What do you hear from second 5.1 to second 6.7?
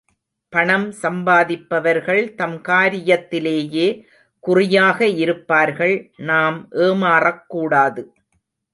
இருப்பார்கள் நாம்